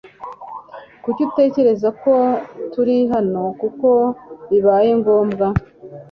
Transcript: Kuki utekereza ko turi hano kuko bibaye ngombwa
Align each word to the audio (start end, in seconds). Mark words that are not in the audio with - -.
Kuki 1.03 1.21
utekereza 1.29 1.89
ko 2.01 2.13
turi 2.73 2.97
hano 3.13 3.41
kuko 3.61 3.87
bibaye 4.49 4.89
ngombwa 4.99 5.47